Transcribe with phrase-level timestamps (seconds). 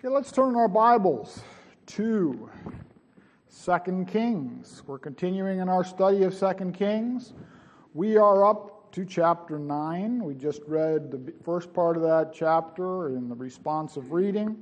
[0.00, 1.42] Okay, let's turn our Bibles
[1.86, 2.48] to
[3.48, 4.84] Second Kings.
[4.86, 7.32] We're continuing in our study of Second Kings.
[7.94, 10.22] We are up to chapter 9.
[10.22, 14.56] We just read the first part of that chapter in the responsive reading.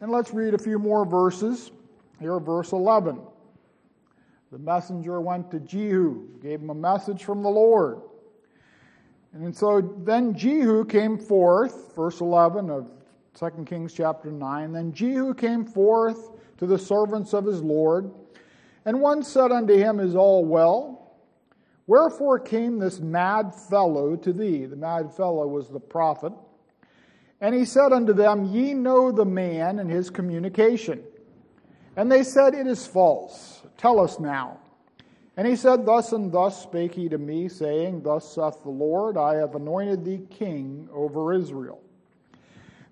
[0.00, 1.70] And let's read a few more verses.
[2.18, 3.20] Here, verse 11.
[4.50, 8.00] The messenger went to Jehu, gave him a message from the Lord.
[9.34, 12.90] And so then Jehu came forth, verse 11 of
[13.38, 14.72] 2 Kings chapter 9.
[14.72, 18.12] Then Jehu came forth to the servants of his Lord,
[18.84, 21.16] and one said unto him, Is all well?
[21.86, 24.66] Wherefore came this mad fellow to thee?
[24.66, 26.32] The mad fellow was the prophet.
[27.40, 31.02] And he said unto them, Ye know the man and his communication.
[31.96, 33.62] And they said, It is false.
[33.76, 34.60] Tell us now.
[35.36, 39.16] And he said, Thus and thus spake he to me, saying, Thus saith the Lord,
[39.16, 41.83] I have anointed thee king over Israel.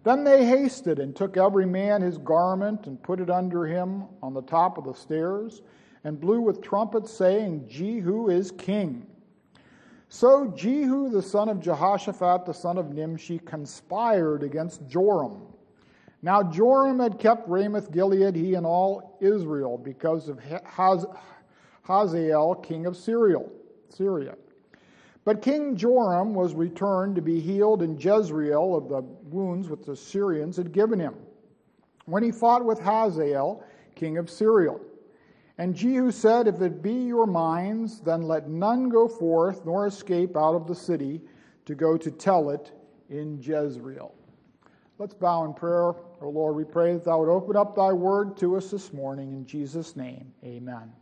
[0.05, 4.35] Then they hasted and took every man his garment and put it under him on
[4.35, 5.63] the top of the stairs
[6.05, 9.07] and blew with trumpets, saying, Jehu is king.
[10.09, 15.43] So Jehu the son of Jehoshaphat the son of Nimshi conspired against Joram.
[16.21, 20.41] Now Joram had kept Ramoth Gilead, he and all Israel, because of
[21.85, 23.41] Hazael, king of Syria.
[25.25, 29.97] But King Joram was returned to be healed in Jezreel of the wounds which the
[29.97, 31.15] Syrians had given him
[32.07, 34.75] when he fought with Hazael, king of Syria.
[35.59, 40.37] And Jehu said, If it be your minds, then let none go forth nor escape
[40.37, 41.21] out of the city
[41.67, 42.73] to go to tell it
[43.11, 44.15] in Jezreel.
[44.99, 45.95] Let's bow in prayer.
[46.21, 49.33] O Lord, we pray that thou would open up thy word to us this morning.
[49.33, 50.93] In Jesus' name, amen.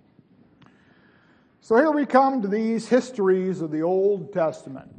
[1.61, 4.91] So here we come to these histories of the Old Testament.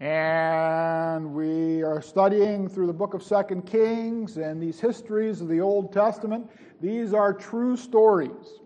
[0.00, 5.60] And we are studying through the book of Second Kings and these histories of the
[5.60, 6.48] Old Testament.
[6.80, 8.60] These are true stories.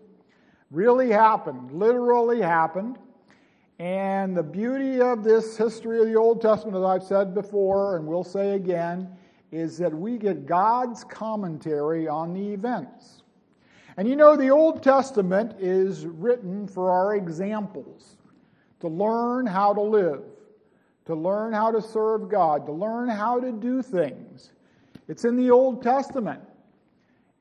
[0.69, 2.99] Really happened, literally happened.
[3.79, 8.05] And the beauty of this history of the Old Testament, as I've said before and
[8.05, 9.09] will say again,
[9.51, 13.23] is that we get God's commentary on the events.
[13.97, 18.17] And you know, the Old Testament is written for our examples
[18.79, 20.23] to learn how to live,
[21.05, 24.51] to learn how to serve God, to learn how to do things.
[25.07, 26.41] It's in the Old Testament.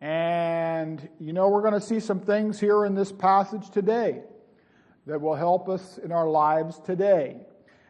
[0.00, 4.22] And, you know, we're going to see some things here in this passage today
[5.06, 7.36] that will help us in our lives today.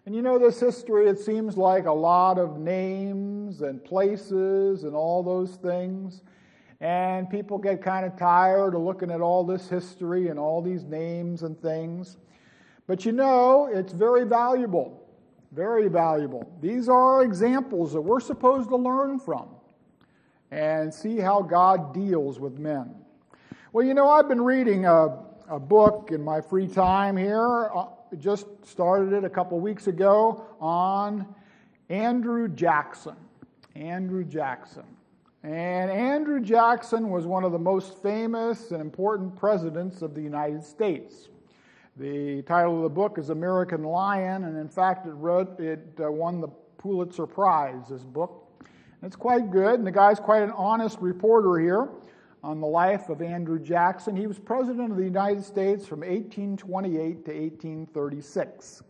[0.05, 4.95] And you know, this history, it seems like a lot of names and places and
[4.97, 6.23] all those things.
[6.81, 10.83] And people get kind of tired of looking at all this history and all these
[10.85, 12.17] names and things.
[12.89, 15.02] But you know, it's very valuable.
[15.53, 16.51] Very valuable.
[16.61, 19.49] These are examples that we're supposed to learn from
[20.51, 22.95] and see how God deals with men.
[23.73, 25.19] Well, you know, I've been reading a,
[25.49, 27.71] a book in my free time here.
[27.75, 27.87] Uh,
[28.19, 31.35] just started it a couple weeks ago on
[31.89, 33.17] Andrew Jackson.
[33.75, 34.85] Andrew Jackson.
[35.43, 40.65] And Andrew Jackson was one of the most famous and important presidents of the United
[40.65, 41.29] States.
[41.99, 46.11] The title of the book is American Lion, and in fact, it, wrote, it uh,
[46.11, 46.49] won the
[46.79, 48.49] Pulitzer Prize, this book.
[49.03, 51.91] It's quite good, and the guy's quite an honest reporter here
[52.43, 54.17] on the life of Andrew Jackson.
[54.17, 58.83] He was president of the United States from 1828 to 1836,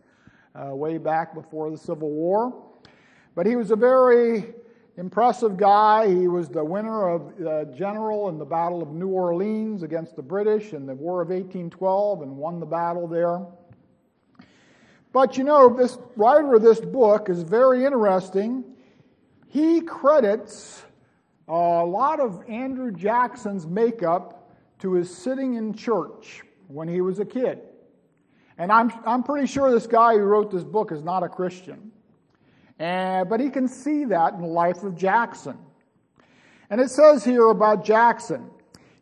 [0.55, 2.53] uh, way back before the Civil War.
[3.35, 4.53] But he was a very
[4.97, 6.07] impressive guy.
[6.07, 10.21] He was the winner of uh, general in the Battle of New Orleans against the
[10.21, 13.41] British in the War of 1812 and won the battle there.
[15.11, 18.63] But you know, this writer of this book is very interesting.
[19.47, 20.83] He credits
[21.47, 27.25] a lot of Andrew Jackson's makeup to his sitting in church when he was a
[27.25, 27.61] kid.
[28.57, 31.92] And I'm, I'm pretty sure this guy who wrote this book is not a Christian.
[32.83, 35.57] And, but he can see that in the life of Jackson.
[36.69, 38.49] And it says here about Jackson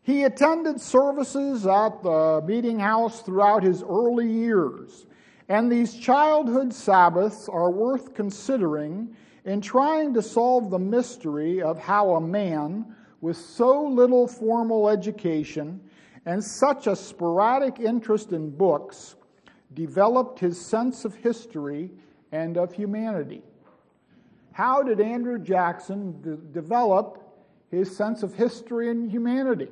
[0.04, 5.06] he attended services at the meeting house throughout his early years.
[5.48, 12.14] And these childhood Sabbaths are worth considering in trying to solve the mystery of how
[12.14, 15.80] a man with so little formal education
[16.24, 19.16] and such a sporadic interest in books
[19.74, 21.90] developed his sense of history
[22.30, 23.42] and of humanity.
[24.52, 27.18] How did Andrew Jackson de- develop
[27.70, 29.68] his sense of history and humanity?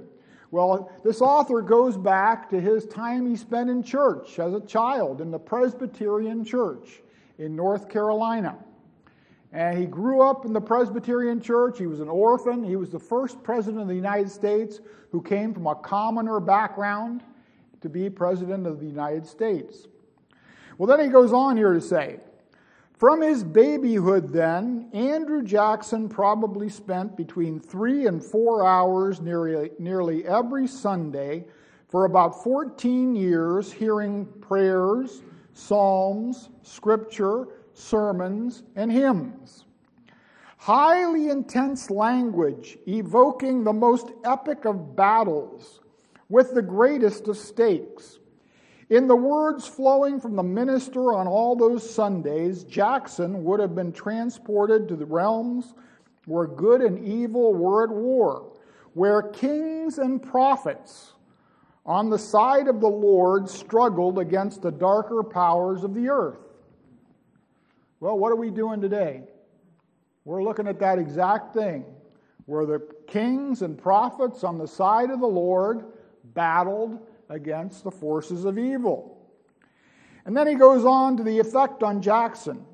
[0.51, 5.21] Well, this author goes back to his time he spent in church as a child
[5.21, 7.03] in the Presbyterian Church
[7.39, 8.59] in North Carolina.
[9.53, 11.79] And he grew up in the Presbyterian Church.
[11.79, 12.65] He was an orphan.
[12.65, 14.81] He was the first president of the United States
[15.11, 17.23] who came from a commoner background
[17.81, 19.89] to be president of the United States.
[20.79, 22.21] Well, then he goes on here to say,
[23.01, 30.27] from his babyhood, then, Andrew Jackson probably spent between three and four hours nearly, nearly
[30.27, 31.47] every Sunday
[31.89, 35.23] for about 14 years hearing prayers,
[35.55, 39.65] psalms, scripture, sermons, and hymns.
[40.59, 45.81] Highly intense language evoking the most epic of battles
[46.29, 48.20] with the greatest of stakes.
[48.91, 53.93] In the words flowing from the minister on all those Sundays, Jackson would have been
[53.93, 55.75] transported to the realms
[56.27, 58.53] where good and evil were at war,
[58.95, 61.13] where kings and prophets
[61.87, 66.41] on the side of the Lord struggled against the darker powers of the earth.
[68.01, 69.23] Well, what are we doing today?
[70.25, 71.85] We're looking at that exact thing
[72.47, 75.85] where the kings and prophets on the side of the Lord
[76.35, 76.99] battled
[77.31, 79.17] against the forces of evil.
[80.27, 82.67] And then he goes on to the effect on Jackson.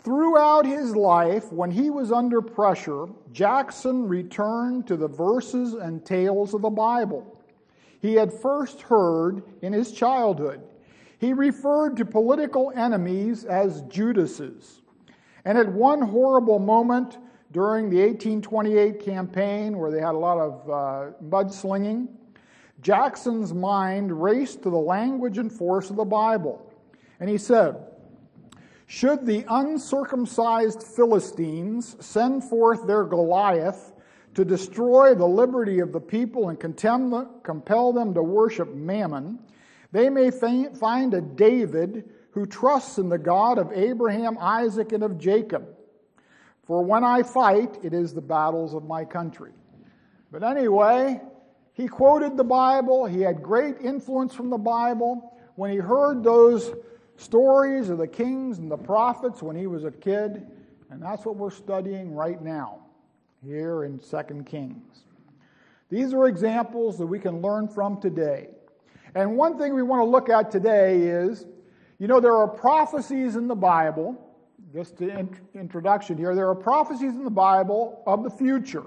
[0.00, 6.52] Throughout his life, when he was under pressure, Jackson returned to the verses and tales
[6.52, 7.42] of the Bible
[8.02, 10.60] he had first heard in his childhood.
[11.18, 14.82] He referred to political enemies as Judases.
[15.44, 17.18] And at one horrible moment
[17.52, 22.08] during the 1828 campaign, where they had a lot of uh, mudslinging,
[22.82, 26.70] Jackson's mind raced to the language and force of the Bible.
[27.20, 27.76] And he said,
[28.86, 33.92] Should the uncircumcised Philistines send forth their Goliath
[34.34, 39.38] to destroy the liberty of the people and compel them to worship Mammon,
[39.92, 45.18] they may find a David who trusts in the God of Abraham, Isaac, and of
[45.18, 45.68] Jacob.
[46.64, 49.52] For when I fight, it is the battles of my country.
[50.30, 51.20] But anyway,
[51.74, 53.06] he quoted the Bible.
[53.06, 55.32] He had great influence from the Bible.
[55.56, 56.74] When he heard those
[57.16, 60.46] stories of the kings and the prophets when he was a kid,
[60.90, 62.80] and that's what we're studying right now
[63.44, 65.04] here in 2 Kings.
[65.88, 68.48] These are examples that we can learn from today.
[69.14, 71.46] And one thing we want to look at today is
[72.02, 74.18] you know, there are prophecies in the Bible,
[74.74, 78.86] just an introduction here, there are prophecies in the Bible of the future.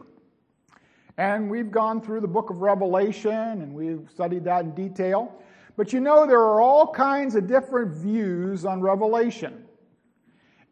[1.18, 5.42] And we've gone through the book of Revelation and we've studied that in detail.
[5.78, 9.66] But you know, there are all kinds of different views on Revelation.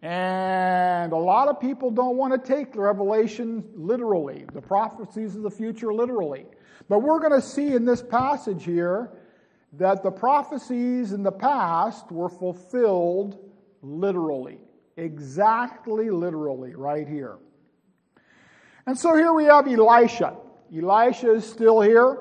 [0.02, 5.44] And a lot of people don't want to take the Revelation literally, the prophecies of
[5.44, 6.46] the future literally.
[6.90, 9.12] But we're going to see in this passage here
[9.74, 13.50] that the prophecies in the past were fulfilled
[13.82, 14.60] literally,
[14.98, 17.38] exactly literally, right here.
[18.86, 20.36] And so here we have Elisha.
[20.76, 22.20] Elisha is still here,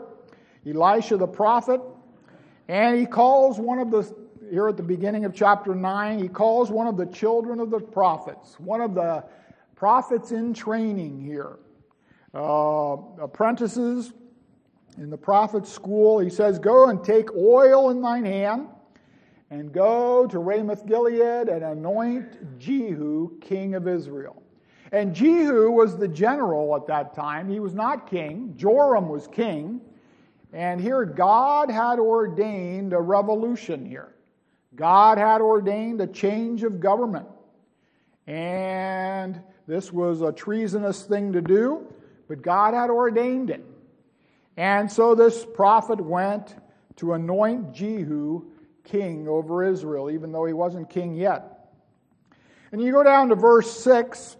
[0.66, 1.80] Elisha the prophet,
[2.68, 4.14] and he calls one of the
[4.52, 7.80] here at the beginning of chapter 9, he calls one of the children of the
[7.80, 9.24] prophets, one of the
[9.74, 11.56] prophets in training here,
[12.34, 14.12] uh, apprentices
[14.98, 16.18] in the prophet's school.
[16.18, 18.68] He says, Go and take oil in thine hand,
[19.48, 24.42] and go to Ramoth Gilead and anoint Jehu king of Israel.
[24.92, 27.48] And Jehu was the general at that time.
[27.48, 29.80] He was not king, Joram was king.
[30.52, 34.14] And here God had ordained a revolution here.
[34.74, 37.26] God had ordained a change of government.
[38.26, 41.86] And this was a treasonous thing to do,
[42.28, 43.64] but God had ordained it.
[44.58, 46.54] And so this prophet went
[46.96, 48.44] to anoint Jehu
[48.84, 51.70] king over Israel, even though he wasn't king yet.
[52.70, 54.36] And you go down to verse 6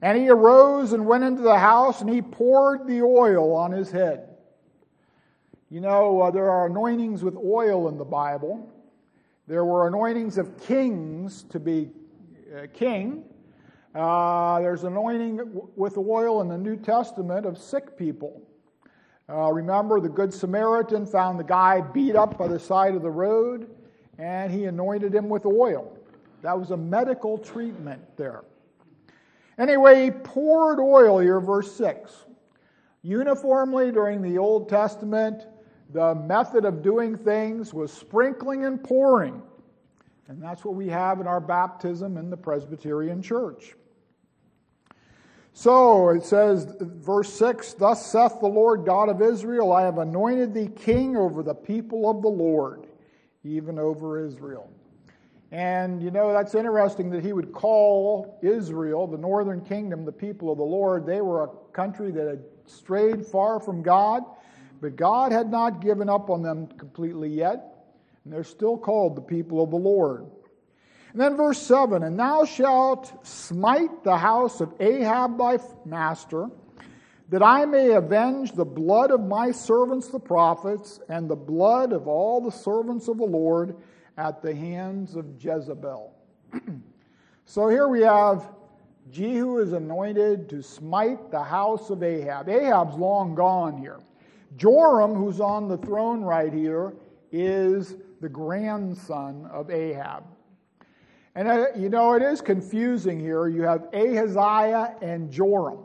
[0.00, 3.90] and he arose and went into the house and he poured the oil on his
[3.90, 4.28] head.
[5.70, 8.72] You know, uh, there are anointings with oil in the Bible.
[9.46, 11.90] There were anointings of kings to be
[12.56, 13.24] uh, king.
[13.94, 15.40] Uh, there's anointing
[15.74, 18.42] with oil in the New Testament of sick people.
[19.28, 23.10] Uh, remember, the Good Samaritan found the guy beat up by the side of the
[23.10, 23.68] road,
[24.18, 25.98] and he anointed him with oil.
[26.42, 28.44] That was a medical treatment there.
[29.58, 32.24] Anyway, he poured oil here, verse 6.
[33.02, 35.46] Uniformly during the Old Testament,
[35.90, 39.42] the method of doing things was sprinkling and pouring.
[40.28, 43.74] And that's what we have in our baptism in the Presbyterian Church.
[45.54, 50.54] So it says, verse 6 Thus saith the Lord God of Israel, I have anointed
[50.54, 52.86] thee king over the people of the Lord,
[53.42, 54.70] even over Israel.
[55.50, 60.52] And you know, that's interesting that he would call Israel, the northern kingdom, the people
[60.52, 61.06] of the Lord.
[61.06, 64.24] They were a country that had strayed far from God,
[64.80, 67.64] but God had not given up on them completely yet,
[68.24, 70.26] and they're still called the people of the Lord.
[71.12, 76.48] And then verse 7 And thou shalt smite the house of Ahab thy master,
[77.30, 82.06] that I may avenge the blood of my servants the prophets, and the blood of
[82.06, 83.76] all the servants of the Lord
[84.18, 86.12] at the hands of Jezebel.
[87.46, 88.50] so here we have
[89.10, 92.48] Jehu is anointed to smite the house of Ahab.
[92.48, 94.00] Ahab's long gone here.
[94.56, 96.92] Joram, who's on the throne right here,
[97.32, 100.24] is the grandson of Ahab.
[101.34, 103.46] And uh, you know, it is confusing here.
[103.46, 105.84] You have Ahaziah and Joram.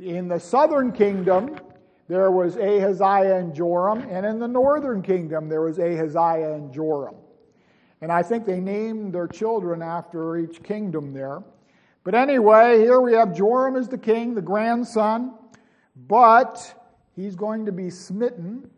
[0.00, 1.56] In the southern kingdom,
[2.08, 7.16] there was Ahaziah and Joram, and in the northern kingdom, there was Ahaziah and Joram.
[8.02, 11.42] And I think they named their children after each kingdom there.
[12.02, 15.32] But anyway, here we have Joram as the king, the grandson,
[15.96, 16.74] but
[17.16, 18.70] he's going to be smitten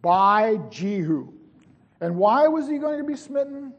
[0.00, 1.30] by Jehu.
[2.00, 3.74] And why was he going to be smitten?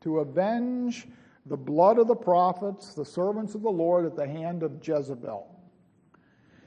[0.00, 1.06] To avenge
[1.46, 5.51] the blood of the prophets, the servants of the Lord, at the hand of Jezebel.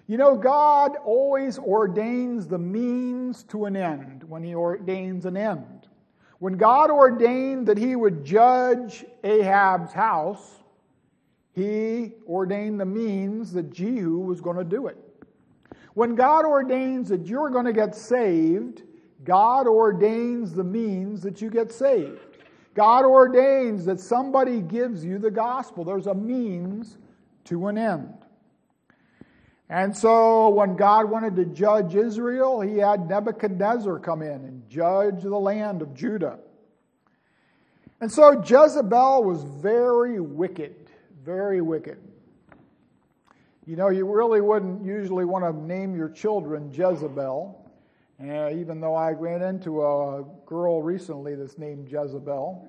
[0.08, 5.88] You know, God always ordains the means to an end when He ordains an end.
[6.40, 10.64] When God ordained that He would judge Ahab's house,
[11.54, 14.98] He ordained the means that Jehu was going to do it.
[15.96, 18.84] When God ordains that you're going to get saved,
[19.24, 22.20] God ordains the means that you get saved.
[22.76, 25.86] God ordains that somebody gives you the gospel.
[25.86, 26.98] There's a means
[27.46, 28.25] to an end.
[29.70, 35.24] And so when God wanted to judge Israel, he had Nebuchadnezzar come in and judge
[35.24, 36.38] the land of Judah.
[38.00, 40.76] And so Jezebel was very wicked,
[41.24, 41.98] very wicked.
[43.66, 47.72] You know, you really wouldn't usually want to name your children Jezebel,
[48.22, 52.68] uh, even though I ran into a girl recently that's named Jezebel.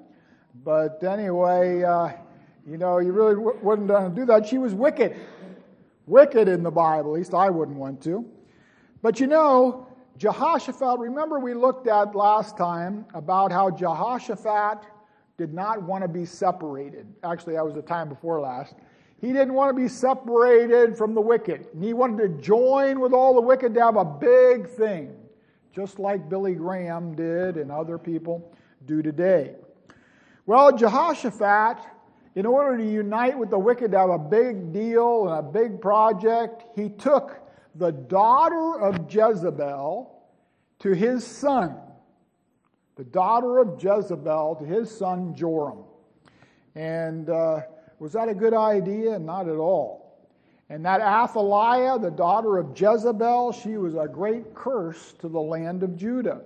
[0.64, 2.12] But anyway, uh,
[2.66, 4.46] you know, you really w- wouldn't uh, do that.
[4.46, 5.14] She was wicked
[6.06, 7.14] wicked in the Bible.
[7.14, 8.24] At least I wouldn't want to.
[9.02, 9.86] But you know,
[10.16, 14.86] Jehoshaphat, remember we looked at last time about how Jehoshaphat
[15.36, 17.06] did not want to be separated.
[17.22, 18.74] Actually, that was the time before last.
[19.20, 21.68] He didn't want to be separated from the wicked.
[21.78, 25.14] He wanted to join with all the wicked to have a big thing,
[25.74, 28.52] just like Billy Graham did and other people
[28.84, 29.54] do today.
[30.46, 31.78] Well, Jehoshaphat
[32.36, 35.80] in order to unite with the wicked to have a big deal and a big
[35.80, 37.40] project, he took
[37.74, 40.12] the daughter of Jezebel
[40.80, 41.76] to his son,
[42.96, 45.84] the daughter of Jezebel to his son Joram.
[46.74, 47.62] And uh,
[47.98, 49.18] was that a good idea?
[49.18, 50.28] Not at all.
[50.68, 55.82] And that Athaliah, the daughter of Jezebel, she was a great curse to the land
[55.82, 56.42] of Judah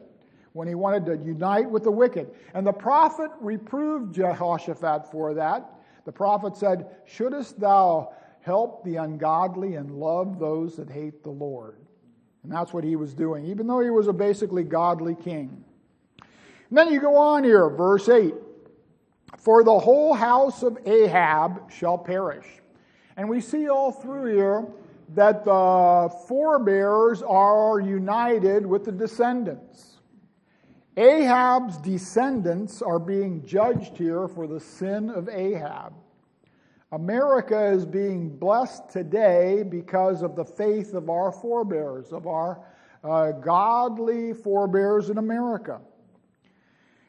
[0.53, 2.31] when he wanted to unite with the wicked.
[2.55, 5.79] And the prophet reproved Jehoshaphat for that.
[6.05, 11.77] The prophet said, Shouldest thou help the ungodly and love those that hate the Lord?
[12.43, 15.65] And that's what he was doing, even though he was a basically godly king.
[16.71, 18.35] And then you go on here, verse 8
[19.37, 22.47] For the whole house of Ahab shall perish.
[23.17, 24.67] And we see all through here
[25.15, 29.90] that the forebears are united with the descendants.
[31.01, 35.95] Ahab's descendants are being judged here for the sin of Ahab.
[36.93, 42.63] America is being blessed today because of the faith of our forebears, of our
[43.03, 45.81] uh, godly forebears in America.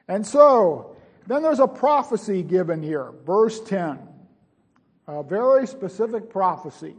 [0.08, 0.96] And so,
[1.28, 4.00] then there's a prophecy given here, verse 10,
[5.10, 6.96] a very specific prophecy.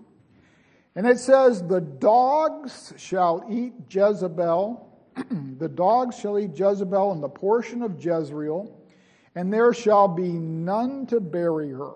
[0.95, 4.92] And it says, The dogs shall eat Jezebel
[5.59, 8.79] the dogs shall eat Jezebel and the portion of Jezreel,
[9.35, 11.95] and there shall be none to bury her.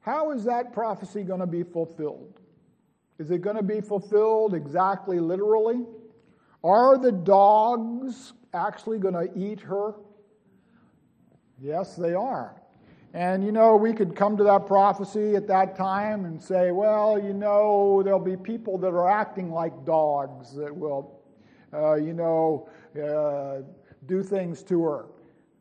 [0.00, 2.40] How is that prophecy going to be fulfilled?
[3.18, 5.84] Is it going to be fulfilled exactly literally?
[6.62, 9.94] Are the dogs actually going to eat her?
[11.60, 12.60] Yes, they are.
[13.14, 17.18] And you know, we could come to that prophecy at that time and say, well,
[17.18, 21.20] you know, there'll be people that are acting like dogs that will,
[21.72, 22.68] uh, you know,
[23.02, 23.62] uh,
[24.06, 25.06] do things to her.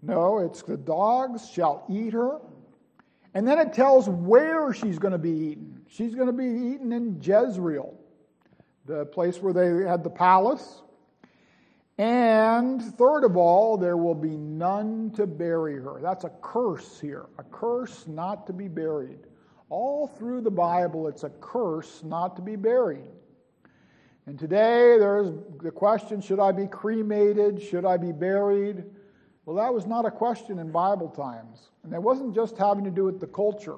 [0.02, 2.40] No, it's the dogs shall eat her.
[3.34, 5.82] And then it tells where she's going to be eaten.
[5.88, 7.94] She's going to be eaten in Jezreel,
[8.86, 10.82] the place where they had the palace.
[11.98, 16.00] And third of all, there will be none to bury her.
[16.02, 19.20] That's a curse here, a curse not to be buried.
[19.70, 23.10] All through the Bible, it's a curse not to be buried.
[24.28, 27.62] And today, there's the question should I be cremated?
[27.62, 28.84] Should I be buried?
[29.46, 31.70] Well, that was not a question in Bible times.
[31.84, 33.78] And it wasn't just having to do with the culture.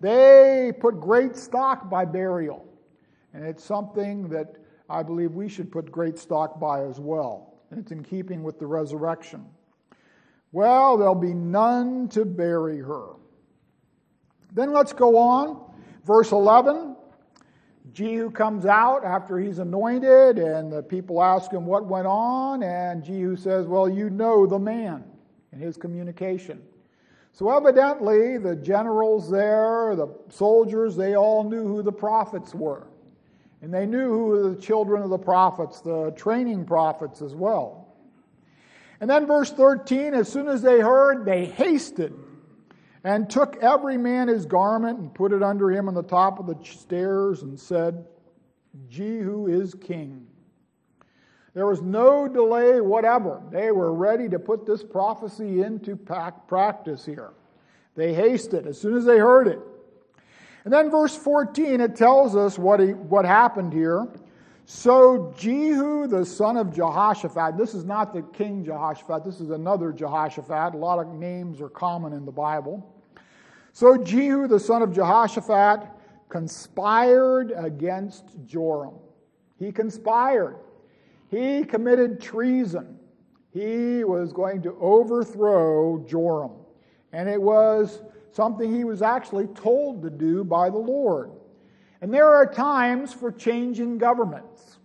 [0.00, 2.66] They put great stock by burial.
[3.34, 4.56] And it's something that
[4.90, 7.54] I believe we should put great stock by as well.
[7.70, 9.46] And it's in keeping with the resurrection.
[10.52, 13.10] Well, there'll be none to bury her.
[14.52, 15.72] Then let's go on.
[16.04, 16.96] Verse 11
[17.92, 23.02] Jehu comes out after he's anointed, and the people ask him what went on, and
[23.02, 25.04] Jehu says, Well, you know the man
[25.52, 26.62] in his communication.
[27.32, 32.86] So evidently, the generals there, the soldiers, they all knew who the prophets were.
[33.62, 37.88] And they knew who were the children of the prophets, the training prophets as well.
[39.00, 42.14] And then, verse 13 as soon as they heard, they hasted
[43.02, 46.46] and took every man his garment and put it under him on the top of
[46.46, 48.04] the stairs and said,
[48.88, 50.26] Jehu is king.
[51.54, 53.42] There was no delay whatever.
[53.50, 57.32] They were ready to put this prophecy into practice here.
[57.96, 59.58] They hasted as soon as they heard it.
[60.64, 64.08] And then verse 14, it tells us what, he, what happened here.
[64.66, 69.92] So Jehu, the son of Jehoshaphat, this is not the king Jehoshaphat, this is another
[69.92, 70.74] Jehoshaphat.
[70.74, 72.94] A lot of names are common in the Bible.
[73.72, 75.88] So Jehu, the son of Jehoshaphat,
[76.28, 78.94] conspired against Joram.
[79.58, 80.56] He conspired.
[81.30, 82.98] He committed treason.
[83.52, 86.52] He was going to overthrow Joram.
[87.12, 88.02] And it was
[88.32, 91.30] something he was actually told to do by the Lord.
[92.00, 94.78] And there are times for changing governments.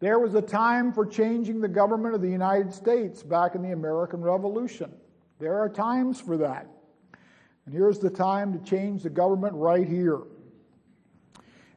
[0.00, 3.72] There was a time for changing the government of the United States back in the
[3.72, 4.92] American Revolution.
[5.38, 6.68] There are times for that.
[7.66, 10.20] And here's the time to change the government right here.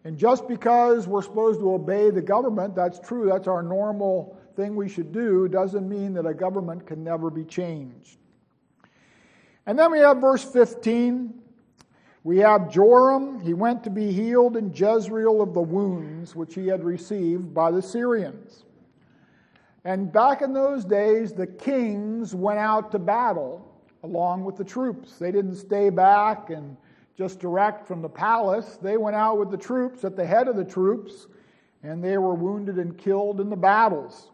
[0.04, 4.76] And just because we're supposed to obey the government, that's true, that's our normal thing
[4.76, 8.18] we should do, doesn't mean that a government can never be changed.
[9.66, 11.34] And then we have verse 15.
[12.24, 13.40] We have Joram.
[13.42, 17.72] He went to be healed in Jezreel of the wounds which he had received by
[17.72, 18.64] the Syrians.
[19.84, 23.68] And back in those days, the kings went out to battle
[24.04, 25.18] along with the troops.
[25.18, 26.78] They didn't stay back and
[27.18, 28.78] just direct from the palace.
[28.82, 31.28] They went out with the troops at the head of the troops,
[31.84, 34.30] and they were wounded and killed in the battles.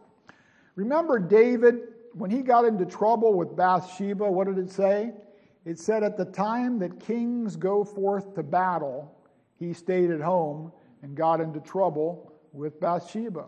[0.74, 1.88] Remember David
[2.18, 5.12] when he got into trouble with Bathsheba, what did it say?
[5.64, 9.14] It said, At the time that kings go forth to battle,
[9.56, 13.46] he stayed at home and got into trouble with Bathsheba.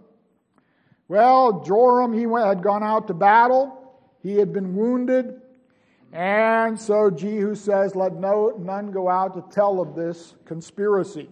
[1.09, 3.97] Well, Joram, he went, had gone out to battle.
[4.23, 5.41] He had been wounded.
[6.13, 11.29] And so Jehu says, Let no, none go out to tell of this conspiracy.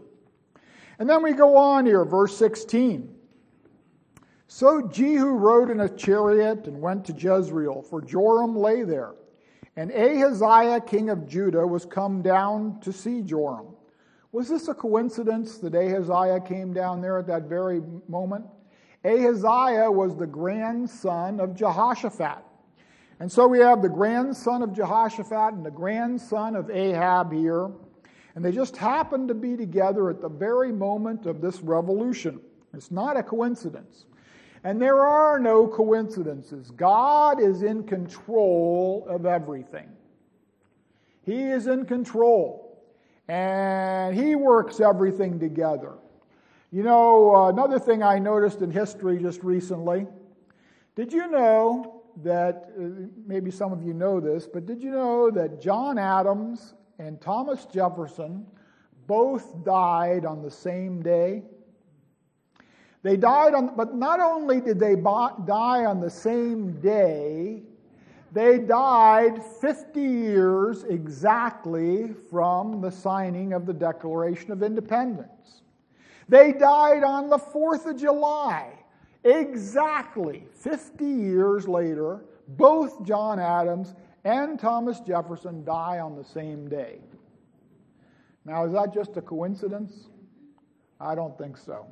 [0.99, 3.15] And then we go on here, verse 16.
[4.51, 9.13] So Jehu rode in a chariot and went to Jezreel, for Joram lay there.
[9.77, 13.67] And Ahaziah, king of Judah, was come down to see Joram.
[14.33, 18.47] Was this a coincidence that Ahaziah came down there at that very moment?
[19.05, 22.43] Ahaziah was the grandson of Jehoshaphat.
[23.21, 27.71] And so we have the grandson of Jehoshaphat and the grandson of Ahab here.
[28.35, 32.41] And they just happened to be together at the very moment of this revolution.
[32.73, 34.07] It's not a coincidence.
[34.65, 36.71] And there are no coincidences.
[36.73, 39.89] God is in control of everything.
[41.23, 42.83] He is in control.
[43.29, 45.93] And He works everything together.
[46.71, 50.07] You know, another thing I noticed in history just recently
[50.99, 55.31] did you know that, uh, maybe some of you know this, but did you know
[55.31, 58.45] that John Adams and Thomas Jefferson
[59.07, 61.45] both died on the same day?
[63.03, 67.63] They died on, but not only did they die on the same day,
[68.33, 75.63] they died 50 years exactly from the signing of the Declaration of Independence.
[76.29, 78.71] They died on the 4th of July,
[79.25, 82.25] exactly 50 years later.
[82.49, 86.99] Both John Adams and Thomas Jefferson die on the same day.
[88.45, 90.09] Now, is that just a coincidence?
[91.01, 91.87] I don't think so.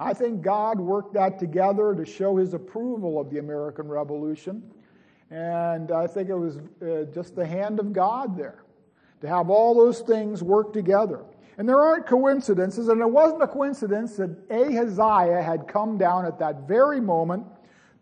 [0.00, 4.62] I think God worked that together to show his approval of the American Revolution.
[5.30, 8.64] And I think it was uh, just the hand of God there
[9.20, 11.20] to have all those things work together.
[11.58, 16.38] And there aren't coincidences, and it wasn't a coincidence that Ahaziah had come down at
[16.38, 17.44] that very moment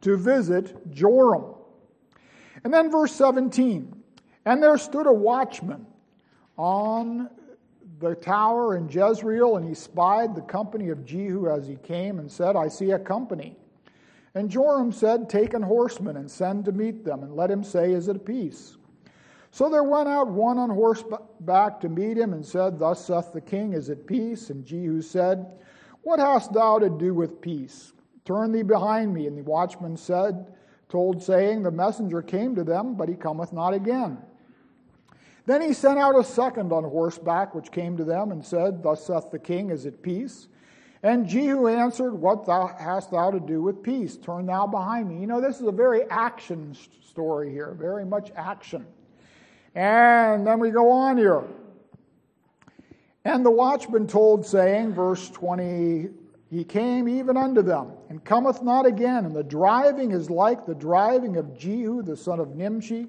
[0.03, 1.57] to visit Joram.
[2.63, 3.93] And then verse 17
[4.45, 5.85] And there stood a watchman
[6.57, 7.29] on
[8.01, 12.31] the tower in Jezreel, and he spied the company of Jehu as he came and
[12.31, 13.57] said, I see a company.
[14.35, 17.93] And Joram said, Take an horseman and send to meet them, and let him say,
[17.93, 18.77] Is it peace?
[19.51, 23.41] So there went out one on horseback to meet him and said, Thus saith the
[23.41, 24.51] king, Is it peace?
[24.51, 25.47] And Jehu said,
[26.03, 27.93] What hast thou to do with peace?
[28.25, 29.27] Turn thee behind me.
[29.27, 30.53] And the watchman said,
[30.89, 34.19] told, saying, The messenger came to them, but he cometh not again.
[35.49, 39.07] Then he sent out a second on horseback, which came to them, and said, Thus
[39.07, 40.49] saith the king, Is it peace?
[41.03, 44.19] And Jehu answered, What thou hast thou to do with peace?
[44.19, 45.19] Turn thou behind me.
[45.23, 48.85] You know, this is a very action story here, very much action.
[49.75, 51.45] And then we go on here.
[53.25, 56.11] And the watchman told, saying, verse 20,
[56.51, 59.25] He came even unto them, and cometh not again.
[59.25, 63.09] And the driving is like the driving of Jehu, the son of Nimshi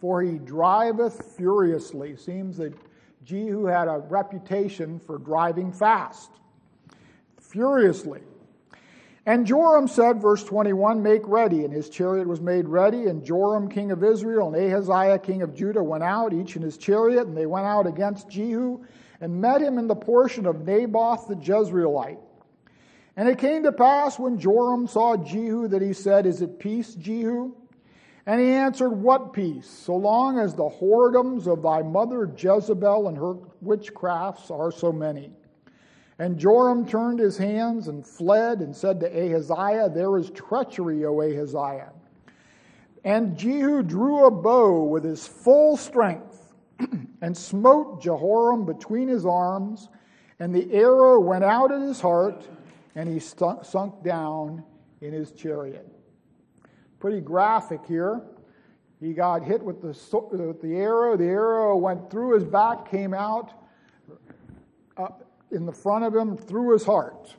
[0.00, 2.16] for he driveth furiously.
[2.16, 2.74] Seems that
[3.24, 6.30] Jehu had a reputation for driving fast,
[7.40, 8.20] furiously.
[9.26, 11.64] And Joram said, verse 21, Make ready.
[11.64, 13.08] And his chariot was made ready.
[13.08, 16.78] And Joram, king of Israel, and Ahaziah, king of Judah, went out, each in his
[16.78, 17.26] chariot.
[17.26, 18.82] And they went out against Jehu
[19.20, 22.20] and met him in the portion of Naboth the Jezreelite.
[23.18, 26.94] And it came to pass when Joram saw Jehu that he said, Is it peace,
[26.94, 27.52] Jehu?
[28.28, 29.66] And he answered, What peace?
[29.66, 35.32] So long as the whoredoms of thy mother Jezebel and her witchcrafts are so many.
[36.18, 41.22] And Joram turned his hands and fled and said to Ahaziah, There is treachery, O
[41.22, 41.94] Ahaziah.
[43.02, 46.52] And Jehu drew a bow with his full strength
[47.22, 49.88] and smote Jehoram between his arms,
[50.38, 52.46] and the arrow went out of his heart,
[52.94, 54.64] and he sunk down
[55.00, 55.97] in his chariot
[57.00, 58.22] pretty graphic here.
[59.00, 59.96] He got hit with the,
[60.36, 61.16] with the arrow.
[61.16, 63.52] The arrow went through his back, came out
[64.96, 65.08] uh,
[65.52, 67.34] in the front of him, through his heart.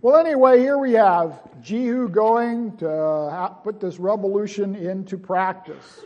[0.00, 6.00] Well, anyway, here we have Jehu going to put this revolution into practice.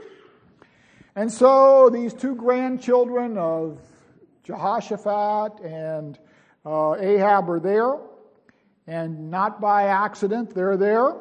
[1.15, 3.79] And so these two grandchildren of
[4.43, 6.19] Jehoshaphat and
[6.67, 7.97] uh, Ahab are there,
[8.89, 11.15] and not by accident, they're there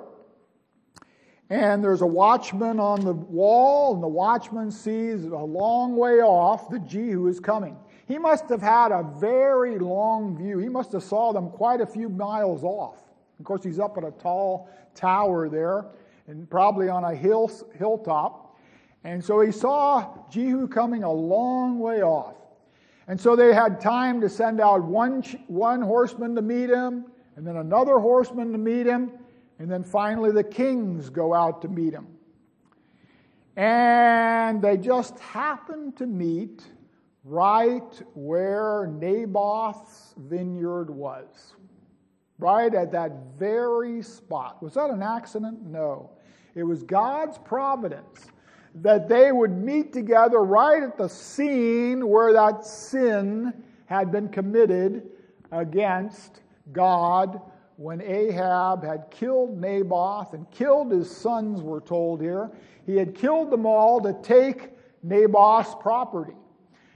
[1.49, 6.69] and there's a watchman on the wall, and the watchman sees a long way off
[6.69, 7.77] the Jehu is coming.
[8.07, 10.57] He must have had a very long view.
[10.59, 13.03] He must have saw them quite a few miles off.
[13.39, 15.85] Of course, he's up at a tall tower there,
[16.27, 18.57] and probably on a hill, hilltop.
[19.03, 22.35] And so he saw Jehu coming a long way off.
[23.07, 27.05] And so they had time to send out one, one horseman to meet him,
[27.35, 29.11] and then another horseman to meet him,
[29.59, 32.07] and then finally, the kings go out to meet him.
[33.55, 36.63] And they just happen to meet
[37.23, 41.53] right where Naboth's vineyard was.
[42.37, 44.61] Right at that very spot.
[44.61, 45.63] Was that an accident?
[45.63, 46.11] No.
[46.53, 48.27] It was God's providence
[48.81, 53.53] that they would meet together right at the scene where that sin
[53.85, 55.09] had been committed
[55.51, 56.41] against
[56.73, 57.39] God
[57.77, 62.51] when Ahab had killed Naboth and killed his sons, we're told here.
[62.85, 64.71] He had killed them all to take
[65.03, 66.35] Naboth's property.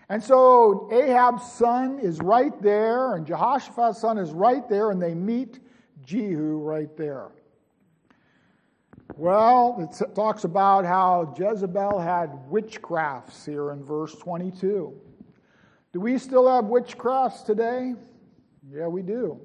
[0.07, 5.13] And so Ahab's son is right there, and Jehoshaphat's son is right there, and they
[5.13, 5.59] meet
[6.03, 7.29] Jehu right there.
[9.17, 14.93] Well, it talks about how Jezebel had witchcrafts here in verse 22.
[15.91, 17.95] Do we still have witchcrafts today?
[18.71, 19.41] Yeah, we do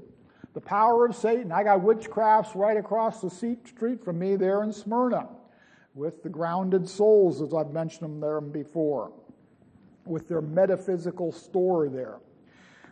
[0.55, 1.53] the power of Satan.
[1.53, 5.29] I got witchcrafts right across the street from me there in Smyrna
[5.95, 9.13] with the grounded souls, as I've mentioned them there before,
[10.07, 12.19] with their metaphysical store there.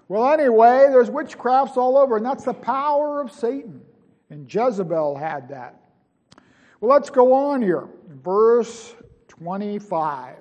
[0.09, 3.81] Well, anyway, there's witchcrafts all over, and that's the power of Satan.
[4.31, 5.81] And Jezebel had that.
[6.81, 7.88] Well, let's go on here.
[8.09, 8.94] Verse
[9.29, 10.37] 25.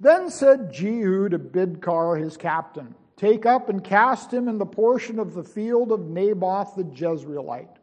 [0.00, 5.18] Then said Jehu to Bidkar, his captain, Take up and cast him in the portion
[5.18, 7.76] of the field of Naboth the Jezreelite.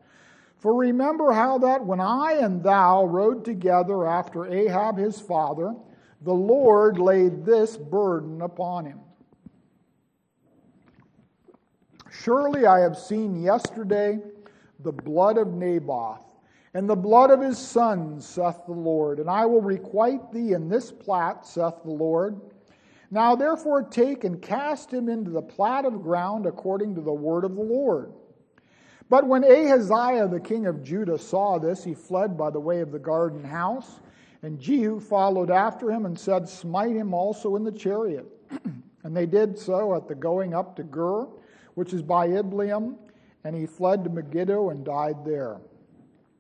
[0.58, 5.76] For remember how that when I and thou rode together after Ahab his father,
[6.22, 9.02] the Lord laid this burden upon him.
[12.10, 14.20] Surely I have seen yesterday
[14.80, 16.24] the blood of Naboth,
[16.74, 20.70] and the blood of his sons, saith the Lord, and I will requite thee in
[20.70, 22.40] this plat, saith the Lord.
[23.16, 27.46] Now therefore take and cast him into the plat of ground according to the word
[27.46, 28.12] of the Lord.
[29.08, 32.92] But when Ahaziah the king of Judah saw this, he fled by the way of
[32.92, 34.02] the garden house.
[34.42, 38.26] And Jehu followed after him and said, Smite him also in the chariot.
[39.06, 41.26] and they did so at the going up to Gur,
[41.76, 42.98] which is by Ibleam,
[43.46, 45.62] and he fled to Megiddo and died there.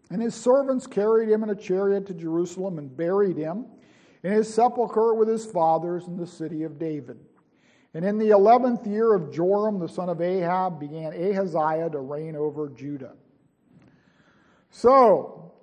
[0.09, 3.65] And his servants carried him in a chariot to Jerusalem and buried him
[4.25, 7.19] in his sepulchre with his fathers in the city of David.
[7.93, 12.35] And in the eleventh year of Joram, the son of Ahab, began Ahaziah to reign
[12.35, 13.13] over Judah.
[14.71, 15.53] So,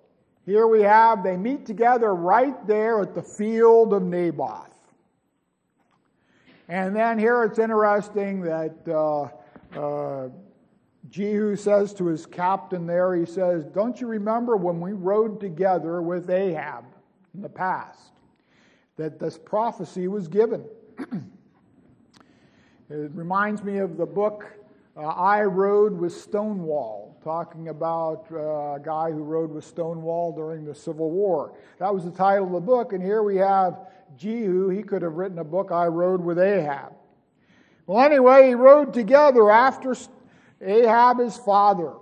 [0.47, 4.71] here we have, they meet together right there at the field of Naboth.
[6.69, 9.29] And then here it's interesting that uh,
[9.77, 10.29] uh,
[11.11, 16.01] Jehu says to his captain there, he says, Don't you remember when we rode together
[16.01, 16.85] with Ahab
[17.35, 18.12] in the past?
[18.97, 20.65] That this prophecy was given.
[20.99, 21.11] it
[23.15, 24.45] reminds me of the book
[24.95, 30.67] uh, I Rode with Stonewall, talking about uh, a guy who rode with Stonewall during
[30.67, 31.57] the Civil War.
[31.79, 33.79] That was the title of the book, and here we have
[34.19, 34.69] Jehu.
[34.69, 36.93] He could have written a book, I Rode with Ahab.
[37.87, 39.97] Well, anyway, he rode together after
[40.61, 41.95] Ahab, his father,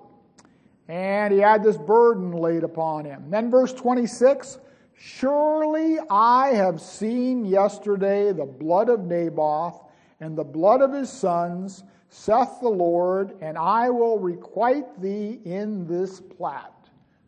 [0.88, 3.30] and he had this burden laid upon him.
[3.30, 4.58] then, verse 26
[5.02, 9.82] Surely I have seen yesterday the blood of Naboth
[10.20, 15.86] and the blood of his sons, saith the Lord, and I will requite thee in
[15.86, 16.74] this plat,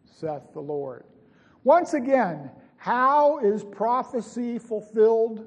[0.04, 1.04] saith the Lord.
[1.64, 5.46] Once again, how is prophecy fulfilled?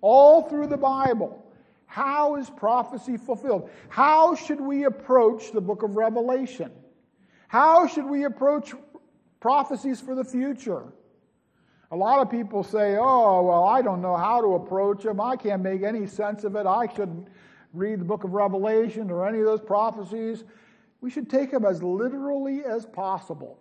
[0.00, 1.44] All through the Bible.
[1.84, 3.68] How is prophecy fulfilled?
[3.90, 6.72] How should we approach the book of Revelation?
[7.46, 8.72] How should we approach
[9.38, 10.94] prophecies for the future?
[11.90, 15.20] A lot of people say, oh, well, I don't know how to approach them.
[15.20, 16.66] I can't make any sense of it.
[16.66, 17.28] I shouldn't
[17.72, 20.44] read the book of Revelation or any of those prophecies.
[21.00, 23.58] We should take them as literally as possible.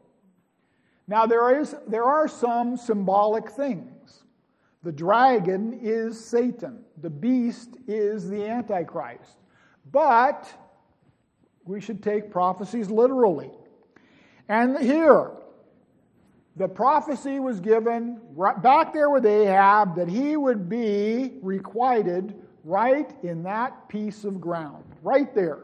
[1.07, 4.23] Now, there, is, there are some symbolic things.
[4.83, 9.37] The dragon is Satan, the beast is the Antichrist.
[9.91, 10.51] But
[11.63, 13.51] we should take prophecies literally.
[14.49, 15.31] And here,
[16.57, 23.13] the prophecy was given right back there with Ahab that he would be requited right
[23.23, 25.59] in that piece of ground, right there.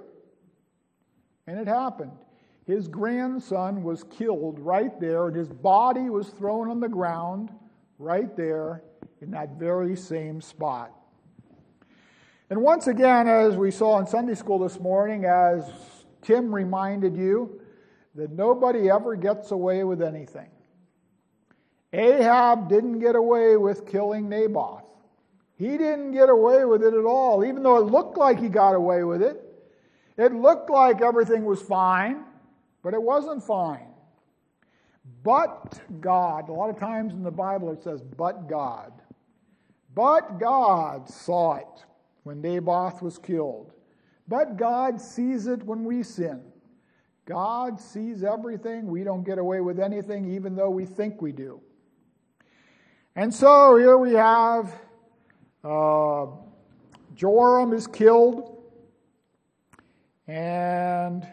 [1.48, 2.12] And it happened.
[2.66, 7.52] His grandson was killed right there, and his body was thrown on the ground
[7.98, 8.84] right there
[9.22, 10.92] in that very same spot.
[12.50, 15.70] And once again, as we saw in Sunday school this morning, as
[16.22, 17.60] Tim reminded you,
[18.16, 20.50] that nobody ever gets away with anything.
[21.94, 24.84] Ahab didn't get away with killing Naboth.
[25.56, 28.74] He didn't get away with it at all, even though it looked like he got
[28.74, 29.40] away with it.
[30.18, 32.24] It looked like everything was fine,
[32.82, 33.88] but it wasn't fine.
[35.24, 38.92] But God, a lot of times in the Bible it says, but God.
[39.94, 41.86] But God saw it
[42.24, 43.74] when Naboth was killed.
[44.28, 46.42] But God sees it when we sin.
[47.26, 48.88] God sees everything.
[48.88, 51.62] We don't get away with anything, even though we think we do.
[53.16, 54.74] And so here we have
[55.64, 56.26] uh,
[57.14, 58.58] Joram is killed.
[60.28, 61.28] And uh,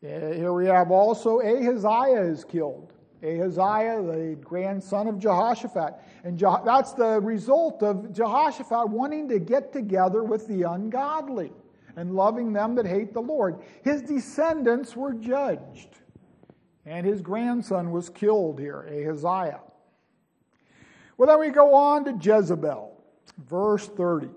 [0.00, 2.92] here we have also Ahaziah is killed.
[3.22, 5.94] Ahaziah, the grandson of Jehoshaphat.
[6.24, 11.52] And Je- that's the result of Jehoshaphat wanting to get together with the ungodly
[11.96, 13.60] and loving them that hate the Lord.
[13.82, 16.00] His descendants were judged,
[16.86, 19.60] and his grandson was killed here, Ahaziah.
[21.16, 22.96] Well, then we go on to Jezebel,
[23.38, 24.28] verse 30.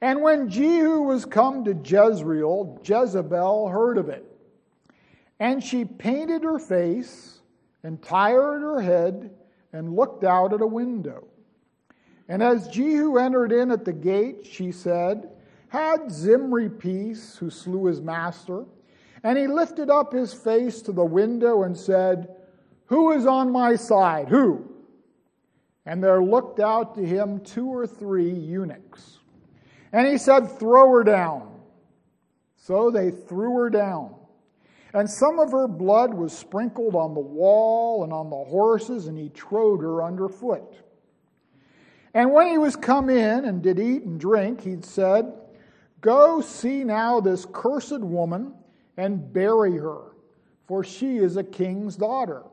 [0.00, 4.24] And when Jehu was come to Jezreel, Jezebel heard of it.
[5.38, 7.40] And she painted her face
[7.82, 9.30] and tired her head
[9.72, 11.26] and looked out at a window.
[12.28, 15.30] And as Jehu entered in at the gate, she said,
[15.68, 18.64] Had Zimri peace, who slew his master?
[19.22, 22.28] And he lifted up his face to the window and said,
[22.86, 24.28] Who is on my side?
[24.28, 24.69] Who?
[25.90, 29.18] And there looked out to him two or three eunuchs.
[29.92, 31.52] And he said, Throw her down.
[32.54, 34.14] So they threw her down.
[34.94, 39.18] And some of her blood was sprinkled on the wall and on the horses, and
[39.18, 40.76] he trode her underfoot.
[42.14, 45.32] And when he was come in and did eat and drink, he said,
[46.00, 48.54] Go see now this cursed woman
[48.96, 50.12] and bury her,
[50.68, 52.44] for she is a king's daughter.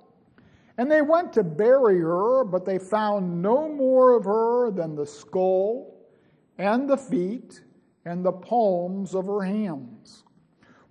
[0.78, 5.06] And they went to bury her, but they found no more of her than the
[5.06, 5.96] skull
[6.58, 7.62] and the feet
[8.06, 10.24] and the palms of her hands.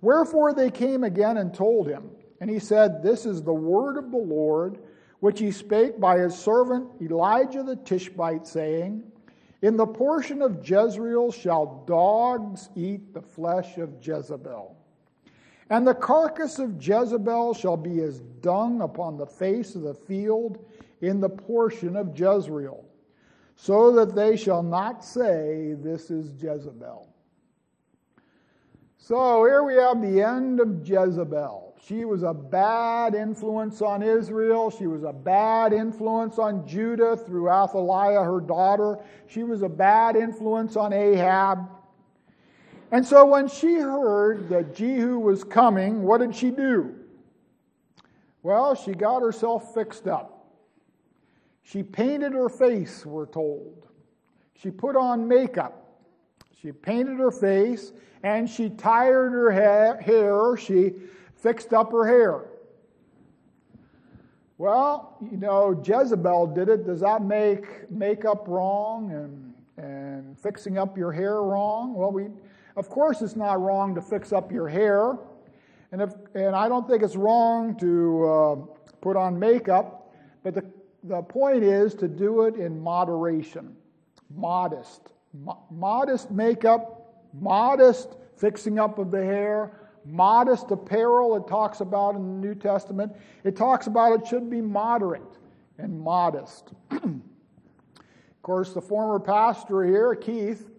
[0.01, 2.11] Wherefore they came again and told him.
[2.39, 4.79] And he said, This is the word of the Lord,
[5.19, 9.03] which he spake by his servant Elijah the Tishbite, saying,
[9.61, 14.76] In the portion of Jezreel shall dogs eat the flesh of Jezebel.
[15.69, 20.65] And the carcass of Jezebel shall be as dung upon the face of the field
[21.01, 22.85] in the portion of Jezreel,
[23.55, 27.09] so that they shall not say, This is Jezebel.
[28.97, 31.75] So here we have the end of Jezebel.
[31.85, 34.69] She was a bad influence on Israel.
[34.69, 38.99] She was a bad influence on Judah through Athaliah, her daughter.
[39.27, 41.69] She was a bad influence on Ahab.
[42.91, 46.95] And so when she heard that Jehu was coming, what did she do?
[48.43, 50.45] Well, she got herself fixed up.
[51.63, 53.87] She painted her face, we're told.
[54.55, 55.83] She put on makeup.
[56.61, 57.91] She painted her face
[58.23, 60.55] and she tired her ha- hair.
[60.57, 60.93] She
[61.35, 62.45] fixed up her hair.
[64.57, 66.85] Well, you know, Jezebel did it.
[66.85, 71.93] Does that make makeup wrong and, and fixing up your hair wrong?
[71.93, 72.27] Well, we,
[72.77, 75.17] of course, it's not wrong to fix up your hair.
[75.91, 78.55] And, if, and I don't think it's wrong to uh,
[79.01, 80.13] put on makeup,
[80.43, 80.63] but the,
[81.03, 83.75] the point is to do it in moderation,
[84.33, 85.01] modest.
[85.33, 92.21] Mo- modest makeup, modest fixing up of the hair, modest apparel it talks about in
[92.21, 93.11] the New Testament.
[93.43, 95.37] It talks about it should be moderate
[95.79, 96.73] and modest.
[96.91, 97.21] of
[98.43, 100.69] course, the former pastor here, Keith,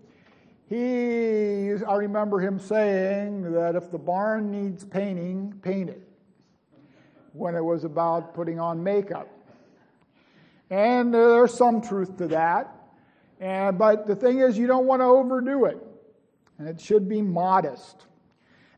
[0.69, 6.03] he, I remember him saying that if the barn needs painting, paint it
[7.33, 9.29] when it was about putting on makeup.
[10.71, 12.75] And there's some truth to that.
[13.41, 15.79] And, but the thing is, you don't want to overdo it.
[16.59, 18.05] And it should be modest.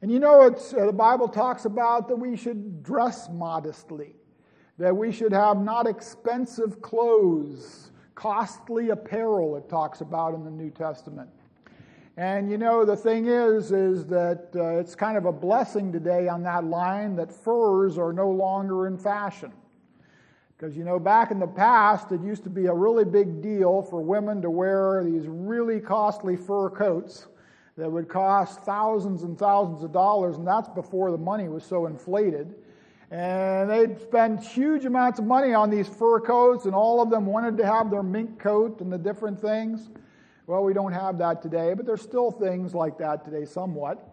[0.02, 4.14] And you know, it's, uh, the Bible talks about that we should dress modestly,
[4.78, 10.70] that we should have not expensive clothes, costly apparel, it talks about in the New
[10.70, 11.28] Testament.
[12.20, 16.28] And you know, the thing is, is that uh, it's kind of a blessing today
[16.28, 19.50] on that line that furs are no longer in fashion.
[20.54, 23.80] Because you know, back in the past, it used to be a really big deal
[23.80, 27.28] for women to wear these really costly fur coats
[27.78, 31.86] that would cost thousands and thousands of dollars, and that's before the money was so
[31.86, 32.54] inflated.
[33.10, 37.24] And they'd spend huge amounts of money on these fur coats, and all of them
[37.24, 39.88] wanted to have their mink coat and the different things.
[40.50, 44.04] Well, we don't have that today, but there's still things like that today, somewhat.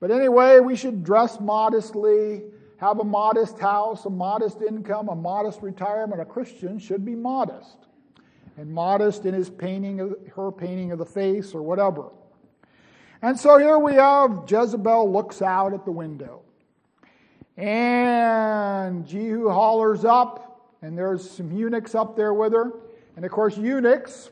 [0.00, 2.44] But anyway, we should dress modestly,
[2.78, 6.18] have a modest house, a modest income, a modest retirement.
[6.18, 7.76] A Christian should be modest,
[8.56, 12.08] and modest in his painting, of, her painting of the face or whatever.
[13.20, 16.40] And so here we have Jezebel looks out at the window.
[17.58, 22.72] And Jehu hollers up, and there's some eunuchs up there with her.
[23.14, 24.30] And of course, eunuchs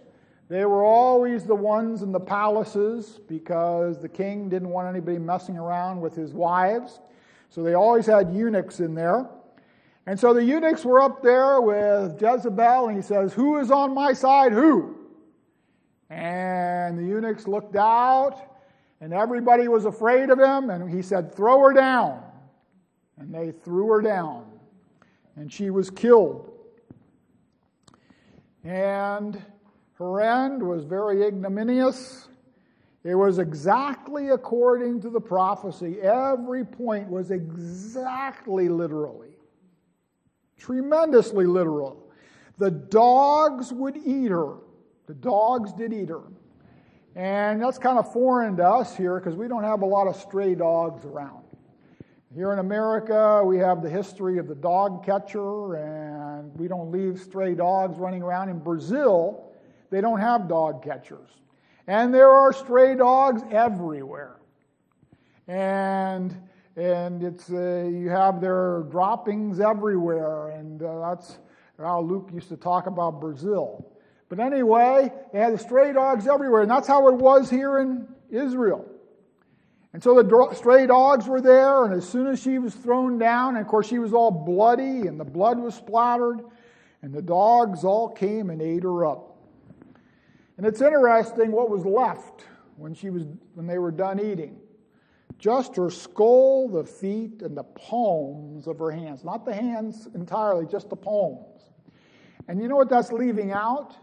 [0.49, 5.59] they were always the ones in the palaces because the king didn't want anybody messing
[5.59, 7.01] around with his wives.
[7.51, 9.29] So they always had eunuchs in there.
[10.07, 13.93] And so the eunuchs were up there with Jezebel, and he says, Who is on
[13.93, 14.53] my side?
[14.53, 14.97] Who?
[16.09, 18.57] And the eunuchs looked out,
[19.03, 22.23] and everybody was afraid of him, and he said, Throw her down.
[23.19, 24.47] And they threw her down,
[25.37, 26.53] and she was killed.
[28.65, 29.43] And
[29.99, 32.29] her end was very ignominious.
[33.03, 36.01] It was exactly according to the prophecy.
[36.01, 39.37] Every point was exactly literally,
[40.57, 42.11] tremendously literal.
[42.59, 44.57] The dogs would eat her.
[45.07, 46.23] The dogs did eat her.
[47.17, 50.15] And that's kind of foreign to us here because we don't have a lot of
[50.15, 51.43] stray dogs around.
[52.35, 57.19] Here in America, we have the history of the dog catcher, and we don't leave
[57.19, 58.51] stray dogs running around.
[58.51, 59.48] In Brazil,
[59.91, 61.29] they don't have dog catchers.
[61.87, 64.37] And there are stray dogs everywhere.
[65.47, 66.37] And
[66.77, 71.39] and it's uh, you have their droppings everywhere, and uh, that's
[71.79, 73.85] how Luke used to talk about Brazil.
[74.29, 78.85] But anyway, they had stray dogs everywhere, and that's how it was here in Israel.
[79.93, 83.57] And so the stray dogs were there, and as soon as she was thrown down,
[83.57, 86.43] and of course she was all bloody, and the blood was splattered,
[87.03, 89.38] and the dogs all came and ate her up.
[90.59, 92.45] And it's interesting what was left
[92.77, 94.59] when she was when they were done eating.
[95.39, 99.23] Just her skull, the feet, and the palms of her hands.
[99.23, 101.63] Not the hands entirely, just the palms.
[102.49, 103.95] And you know what that's leaving out?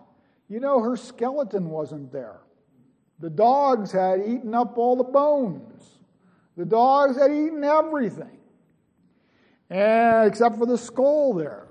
[0.47, 2.39] You know her skeleton wasn't there.
[3.19, 5.97] The dogs had eaten up all the bones.
[6.55, 8.37] The dogs had eaten everything,
[9.69, 11.67] and, except for the skull there.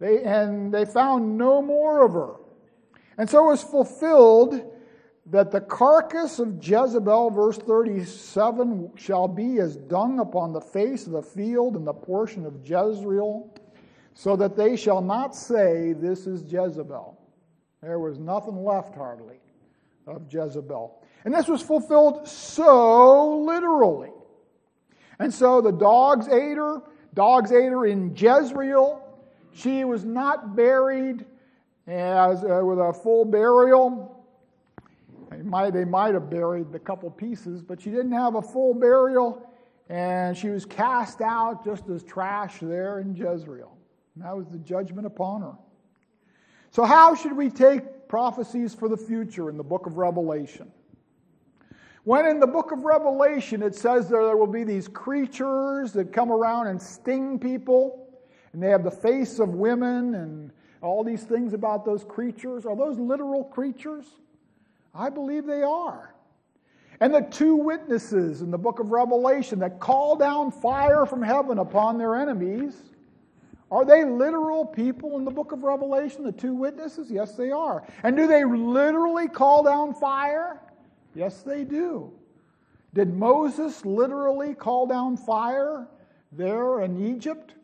[0.00, 2.34] They, and they found no more of her.
[3.18, 4.60] And so it was fulfilled
[5.26, 11.12] that the carcass of Jezebel, verse 37, shall be as dung upon the face of
[11.12, 13.50] the field in the portion of Jezreel,
[14.12, 17.18] so that they shall not say, This is Jezebel.
[17.82, 19.36] There was nothing left hardly
[20.06, 21.02] of Jezebel.
[21.24, 24.10] And this was fulfilled so literally.
[25.18, 26.82] And so the dogs ate her,
[27.14, 29.00] dogs ate her in Jezreel.
[29.52, 31.24] She was not buried
[31.86, 34.24] as uh, with a full burial.
[35.30, 38.74] They might, they might have buried the couple pieces, but she didn't have a full
[38.74, 39.50] burial,
[39.88, 43.76] and she was cast out just as trash there in Jezreel.
[44.14, 45.54] And that was the judgment upon her.
[46.70, 50.70] So, how should we take prophecies for the future in the book of Revelation?
[52.04, 56.12] When in the book of Revelation it says that there will be these creatures that
[56.12, 58.08] come around and sting people,
[58.52, 60.52] and they have the face of women and
[60.84, 64.04] all these things about those creatures, are those literal creatures?
[64.94, 66.14] I believe they are.
[67.00, 71.58] And the two witnesses in the book of Revelation that call down fire from heaven
[71.58, 72.76] upon their enemies,
[73.70, 77.10] are they literal people in the book of Revelation, the two witnesses?
[77.10, 77.84] Yes, they are.
[78.04, 80.60] And do they literally call down fire?
[81.14, 82.12] Yes, they do.
[82.92, 85.88] Did Moses literally call down fire
[86.30, 87.54] there in Egypt?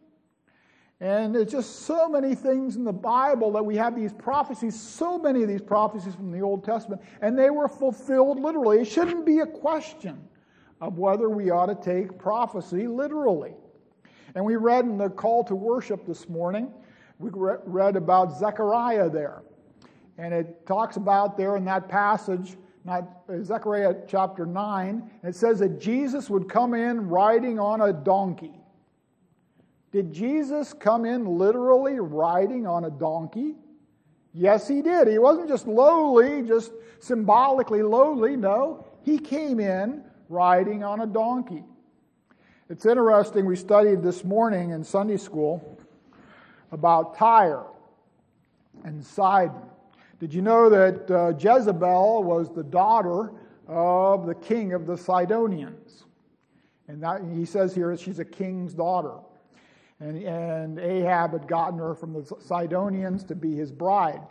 [1.01, 5.19] And it's just so many things in the Bible that we have these prophecies, so
[5.19, 8.81] many of these prophecies from the Old Testament, and they were fulfilled literally.
[8.81, 10.21] It shouldn't be a question
[10.83, 13.55] of whether we ought to take prophecy literally.
[14.35, 16.71] And we read in the call to worship this morning,
[17.19, 19.43] we read about Zechariah there.
[20.19, 25.81] And it talks about there in that passage, not Zechariah chapter 9, it says that
[25.81, 28.60] Jesus would come in riding on a donkey.
[29.93, 33.57] Did Jesus come in literally riding on a donkey?
[34.33, 35.09] Yes, he did.
[35.09, 38.37] He wasn't just lowly, just symbolically lowly.
[38.37, 41.65] No, he came in riding on a donkey.
[42.69, 45.77] It's interesting, we studied this morning in Sunday school
[46.71, 47.65] about Tyre
[48.85, 49.63] and Sidon.
[50.21, 53.33] Did you know that uh, Jezebel was the daughter
[53.67, 56.05] of the king of the Sidonians?
[56.87, 59.15] And that, he says here she's a king's daughter.
[60.01, 64.23] And, and Ahab had gotten her from the Sidonians to be his bride.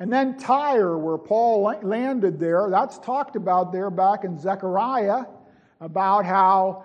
[0.00, 5.24] And then Tyre, where Paul landed there, that's talked about there back in Zechariah
[5.80, 6.84] about how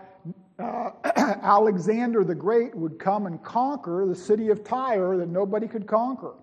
[0.59, 0.91] uh,
[1.41, 6.33] Alexander the Great would come and conquer the city of Tyre that nobody could conquer.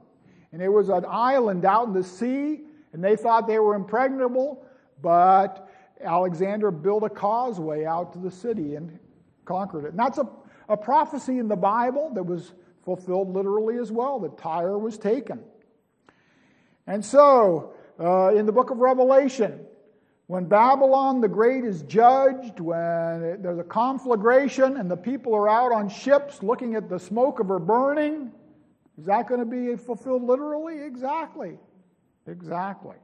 [0.52, 4.66] And it was an island out in the sea, and they thought they were impregnable,
[5.00, 5.68] but
[6.02, 8.98] Alexander built a causeway out to the city and
[9.44, 9.90] conquered it.
[9.90, 10.28] And that's a
[10.72, 12.52] a prophecy in the Bible that was
[12.84, 15.40] fulfilled literally as well, that Tyre was taken.
[16.86, 19.60] And so, uh, in the book of Revelation,
[20.26, 25.72] when Babylon the Great is judged, when there's a conflagration and the people are out
[25.72, 28.32] on ships looking at the smoke of her burning,
[28.98, 30.82] is that going to be fulfilled literally?
[30.82, 31.58] Exactly.
[32.26, 32.96] Exactly.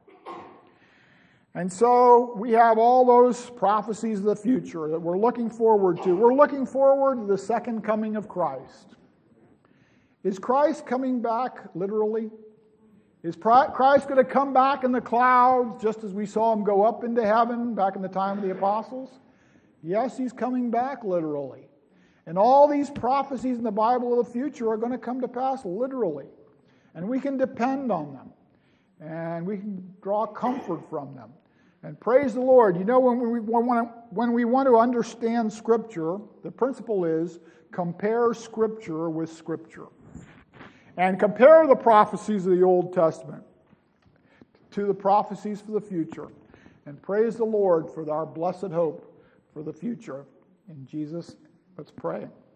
[1.54, 6.14] And so we have all those prophecies of the future that we're looking forward to.
[6.14, 8.96] We're looking forward to the second coming of Christ.
[10.22, 12.30] Is Christ coming back literally?
[13.22, 16.84] Is Christ going to come back in the clouds just as we saw him go
[16.84, 19.10] up into heaven back in the time of the apostles?
[19.82, 21.68] Yes, he's coming back literally.
[22.26, 25.28] And all these prophecies in the Bible of the future are going to come to
[25.28, 26.26] pass literally.
[26.94, 28.30] And we can depend on them.
[29.00, 31.30] And we can draw comfort from them.
[31.82, 32.76] And praise the Lord.
[32.76, 37.38] You know, when we, want to, when we want to understand Scripture, the principle is
[37.70, 39.86] compare Scripture with Scripture.
[40.96, 43.44] And compare the prophecies of the Old Testament
[44.72, 46.28] to the prophecies for the future.
[46.86, 50.24] And praise the Lord for our blessed hope for the future.
[50.68, 51.36] In Jesus,
[51.76, 52.26] let's pray.